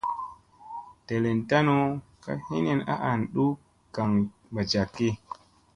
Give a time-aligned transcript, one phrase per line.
[1.07, 1.75] Delen tanu
[2.23, 3.49] ka hinin a an duu
[3.93, 4.11] gagaŋ
[4.51, 5.07] mbaa jakki.